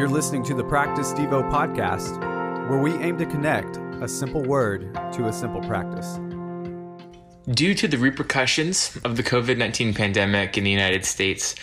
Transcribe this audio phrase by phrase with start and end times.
[0.00, 2.18] You're listening to the Practice Devo podcast,
[2.70, 6.18] where we aim to connect a simple word to a simple practice.
[7.54, 11.54] Due to the repercussions of the COVID 19 pandemic in the United States,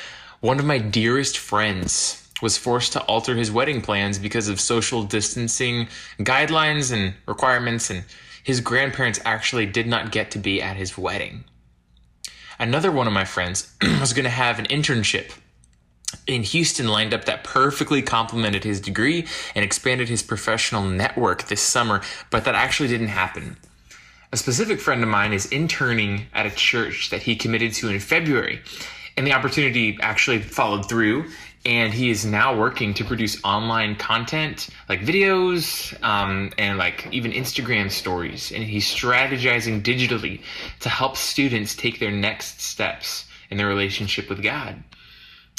[0.41, 5.01] one of my dearest friends was forced to alter his wedding plans because of social
[5.01, 5.87] distancing
[6.19, 8.03] guidelines and requirements, and
[8.43, 11.43] his grandparents actually did not get to be at his wedding.
[12.59, 15.31] Another one of my friends was going to have an internship
[16.25, 21.61] in Houston lined up that perfectly complemented his degree and expanded his professional network this
[21.61, 23.57] summer, but that actually didn't happen.
[24.31, 27.99] A specific friend of mine is interning at a church that he committed to in
[27.99, 28.61] February,
[29.15, 31.25] and the opportunity actually followed through.
[31.65, 37.33] And he is now working to produce online content like videos um, and like even
[37.33, 38.53] Instagram stories.
[38.53, 40.43] And he's strategizing digitally
[40.79, 44.81] to help students take their next steps in their relationship with God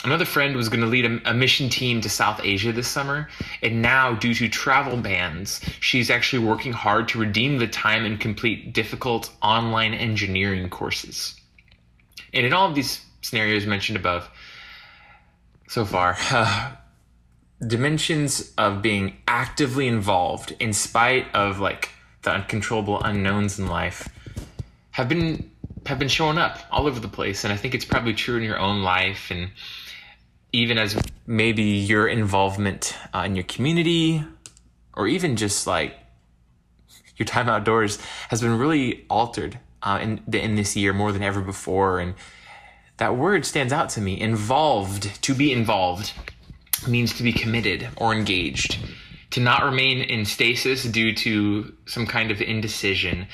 [0.05, 3.29] another friend was going to lead a, a, mission team to South Asia this summer,
[3.63, 8.21] and now, due to travel bans, she's actually working hard to redeem the time and
[8.21, 11.35] complete difficult online engineering courses.
[12.33, 14.29] And in all of these scenarios mentioned above
[15.69, 16.73] so far, uh,
[17.67, 21.91] dimensions of being actively involved in spite of like
[22.23, 24.09] the uncontrollable unknowns in life
[24.93, 25.51] have been
[25.87, 28.43] have been showing up all over the place and i think it's probably true in
[28.43, 29.51] your own life and
[30.53, 34.25] even as maybe your involvement uh, in your community
[34.95, 35.95] or even just like
[37.17, 41.41] your time outdoors has been really altered uh, in, in this year more than ever
[41.41, 42.01] before.
[42.01, 42.15] And
[42.97, 44.21] that word stands out to me.
[44.21, 46.13] Involved, to be involved,
[46.87, 48.79] means to be committed or engaged.
[49.33, 53.27] To not remain in stasis due to some kind of indecision,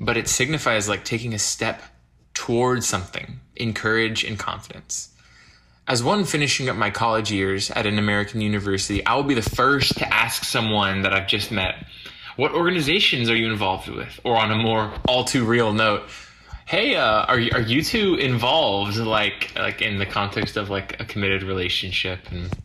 [0.00, 1.82] but it signifies like taking a step
[2.32, 5.10] towards something in courage and confidence.
[5.90, 9.42] As one finishing up my college years at an American university, I will be the
[9.42, 11.84] first to ask someone that I've just met,
[12.36, 14.20] what organizations are you involved with?
[14.22, 16.04] Or on a more all too real note,
[16.64, 21.04] hey, uh, are, are you two involved like, like in the context of like a
[21.04, 22.20] committed relationship?
[22.30, 22.56] And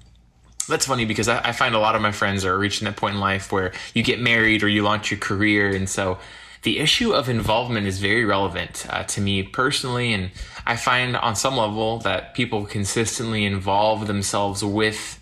[0.69, 3.15] that's funny because I, I find a lot of my friends are reaching that point
[3.15, 5.75] in life where you get married or you launch your career.
[5.75, 6.19] And so
[6.65, 10.11] the issue of involvement is very relevant uh, to me personally.
[10.13, 10.31] And
[10.65, 15.21] I find on some level that people consistently involve themselves with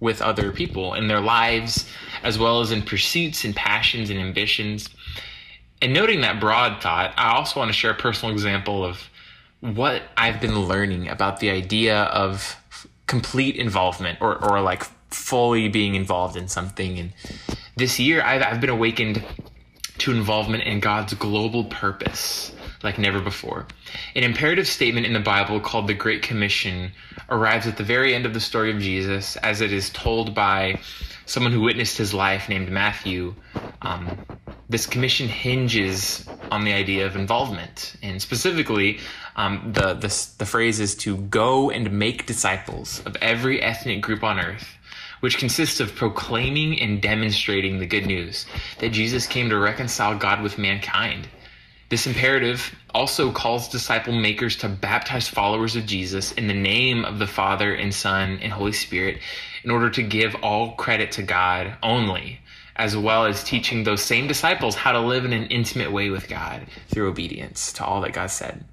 [0.00, 1.90] with other people in their lives,
[2.22, 4.88] as well as in pursuits and passions and ambitions.
[5.82, 9.10] And noting that broad thought, I also want to share a personal example of
[9.60, 12.56] what I've been learning about the idea of
[13.08, 16.98] complete involvement or, or like fully being involved in something.
[16.98, 17.12] And
[17.76, 19.24] this year, I've, I've been awakened
[20.00, 23.66] to involvement in God's global purpose like never before.
[24.14, 26.92] An imperative statement in the Bible called the Great Commission
[27.28, 30.80] arrives at the very end of the story of Jesus as it is told by
[31.26, 33.34] someone who witnessed his life named Matthew.
[33.82, 34.18] Um,
[34.68, 39.00] this commission hinges on the idea of involvement, and specifically,
[39.36, 44.22] um, the, the the phrase is to go and make disciples of every ethnic group
[44.22, 44.77] on earth
[45.20, 48.46] which consists of proclaiming and demonstrating the good news
[48.78, 51.28] that Jesus came to reconcile God with mankind.
[51.88, 57.18] This imperative also calls disciple makers to baptize followers of Jesus in the name of
[57.18, 59.20] the Father and Son and Holy Spirit
[59.64, 62.40] in order to give all credit to God only,
[62.76, 66.28] as well as teaching those same disciples how to live in an intimate way with
[66.28, 68.64] God through obedience to all that God said.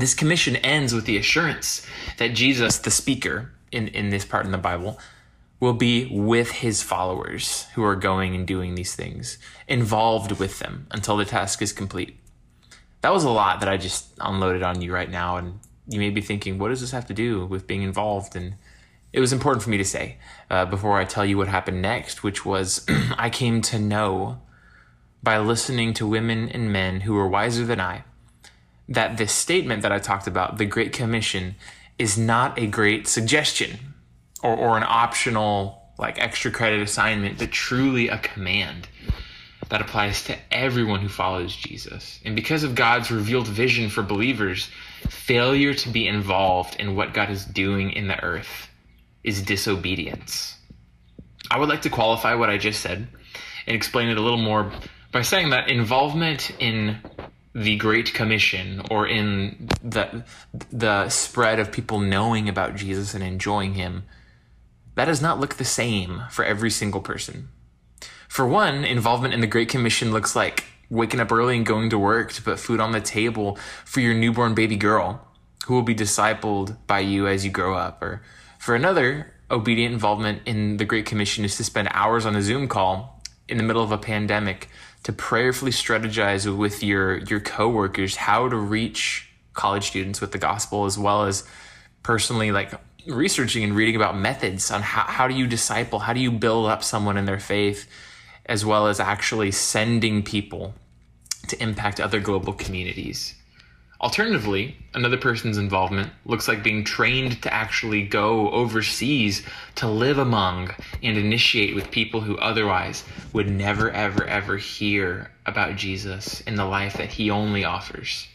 [0.00, 4.52] This commission ends with the assurance that Jesus, the speaker in, in this part in
[4.52, 4.98] the Bible,
[5.60, 9.38] will be with his followers who are going and doing these things,
[9.68, 12.18] involved with them until the task is complete.
[13.00, 16.10] That was a lot that I just unloaded on you right now, and you may
[16.10, 18.34] be thinking, what does this have to do with being involved?
[18.36, 18.54] And
[19.12, 20.16] it was important for me to say
[20.50, 22.84] uh, before I tell you what happened next, which was
[23.16, 24.40] I came to know
[25.22, 28.04] by listening to women and men who were wiser than I
[28.88, 31.54] that this statement that I talked about, the Great Commission,
[31.98, 33.93] is not a great suggestion
[34.44, 38.86] or, or an optional like extra credit assignment, but truly a command
[39.70, 42.20] that applies to everyone who follows Jesus.
[42.24, 44.68] And because of God's revealed vision for believers,
[45.08, 48.68] failure to be involved in what God is doing in the earth
[49.22, 50.56] is disobedience.
[51.50, 53.08] I would like to qualify what I just said
[53.66, 54.70] and explain it a little more
[55.12, 56.98] by saying that involvement in
[57.54, 60.24] the Great Commission or in the
[60.70, 64.02] the spread of people knowing about Jesus and enjoying him
[64.94, 67.48] that does not look the same for every single person.
[68.28, 71.98] For one, involvement in the Great Commission looks like waking up early and going to
[71.98, 75.26] work to put food on the table for your newborn baby girl
[75.66, 78.02] who will be discipled by you as you grow up.
[78.02, 78.22] Or
[78.58, 82.68] for another, obedient involvement in the Great Commission is to spend hours on a Zoom
[82.68, 84.68] call in the middle of a pandemic
[85.04, 90.86] to prayerfully strategize with your your coworkers how to reach college students with the gospel
[90.86, 91.44] as well as
[92.02, 92.72] personally like
[93.06, 96.66] researching and reading about methods on how, how do you disciple how do you build
[96.66, 97.88] up someone in their faith
[98.46, 100.74] as well as actually sending people
[101.48, 103.34] to impact other global communities
[104.04, 109.42] Alternatively, another person's involvement looks like being trained to actually go overseas
[109.76, 113.02] to live among and initiate with people who otherwise
[113.32, 118.28] would never, ever, ever hear about Jesus in the life that he only offers.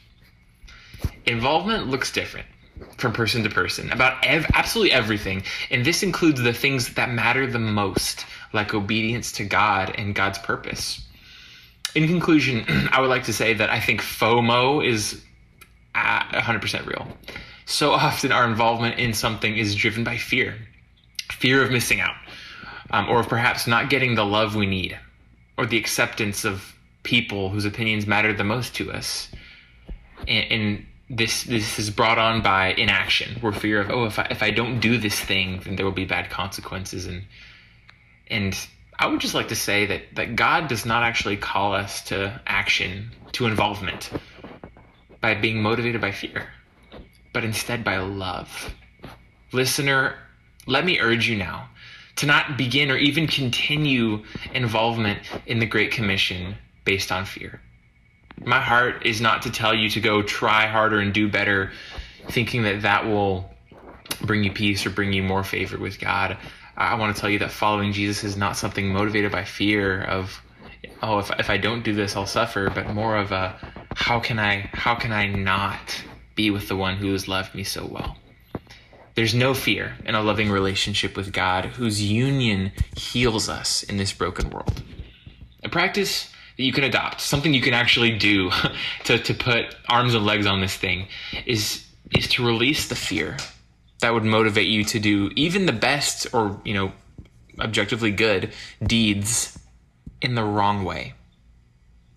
[1.28, 2.48] Involvement looks different
[3.00, 7.48] from person to person about ev- absolutely everything, and this includes the things that matter
[7.48, 11.02] the most, like obedience to God and God's purpose.
[11.96, 15.22] In conclusion, I would like to say that I think FOMO is
[15.96, 17.08] 100% real.
[17.66, 20.56] So often our involvement in something is driven by fear
[21.32, 22.16] fear of missing out,
[22.92, 24.98] um, or perhaps not getting the love we need,
[25.58, 29.30] or the acceptance of people whose opinions matter the most to us.
[30.28, 34.28] And, and this this is brought on by inaction, or fear of oh if I
[34.30, 37.24] if I don't do this thing then there will be bad consequences and
[38.28, 38.56] and
[38.98, 42.40] I would just like to say that that God does not actually call us to
[42.46, 44.12] action, to involvement
[45.22, 46.50] by being motivated by fear,
[47.34, 48.74] but instead by love.
[49.52, 50.16] Listener,
[50.68, 51.70] let me urge you now
[52.18, 54.24] to not begin or even continue
[54.54, 57.62] involvement in the Great Commission based on fear.
[58.46, 61.72] My heart is not to tell you to go try harder and do better,
[62.30, 63.50] thinking that that will
[64.22, 66.38] bring you peace or bring you more favor with God.
[66.78, 70.42] I want to tell you that following Jesus is not something motivated by fear of,
[71.02, 73.58] oh, if, if I don't do this, I'll suffer, but more of a,
[73.96, 76.02] how can I how can I not
[76.36, 78.16] be with the one who has loved me so well?
[79.16, 84.14] There's no fear in a loving relationship with God whose union heals us in this
[84.14, 84.82] broken world.
[85.64, 88.52] A practice that you can adopt, something you can actually do
[89.06, 91.08] to, to put arms and legs on this thing,
[91.46, 91.86] is
[92.18, 93.38] is to release the fear
[94.02, 96.92] that would motivate you to do even the best or, you know,
[97.60, 98.52] objectively good
[98.84, 99.58] deeds
[100.22, 101.14] in the wrong way.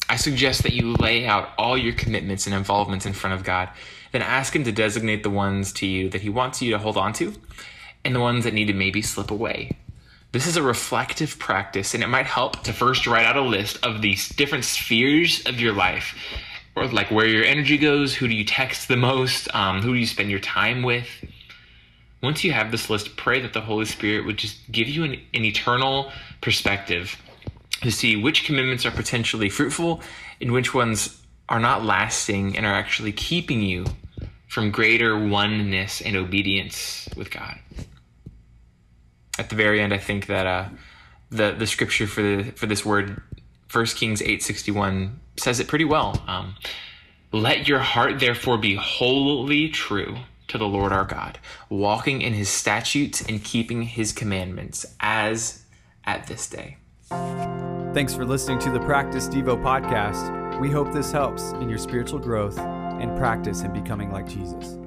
[0.08, 3.68] I suggest that you lay out all your commitments and involvements in front of God,
[4.10, 6.96] then ask Him to designate the ones to you that He wants you to hold
[6.96, 7.32] on to
[8.04, 9.76] and the ones that need to maybe slip away.
[10.32, 13.84] This is a reflective practice, and it might help to first write out a list
[13.84, 16.14] of these different spheres of your life,
[16.74, 19.98] or like where your energy goes, who do you text the most, um, who do
[19.98, 21.06] you spend your time with.
[22.22, 25.20] Once you have this list, pray that the Holy Spirit would just give you an,
[25.34, 27.20] an eternal perspective
[27.82, 30.00] to see which commitments are potentially fruitful
[30.40, 31.20] and which ones
[31.50, 33.84] are not lasting and are actually keeping you
[34.48, 37.58] from greater oneness and obedience with God.
[39.38, 40.68] At the very end, I think that uh,
[41.30, 43.22] the the scripture for the for this word,
[43.72, 46.22] 1 Kings eight sixty one, says it pretty well.
[46.26, 46.56] Um,
[47.32, 50.16] Let your heart therefore be wholly true
[50.48, 51.38] to the Lord our God,
[51.70, 55.62] walking in His statutes and keeping His commandments, as
[56.04, 56.76] at this day.
[57.94, 60.60] Thanks for listening to the Practice Devo podcast.
[60.60, 64.78] We hope this helps in your spiritual growth and practice in becoming like Jesus.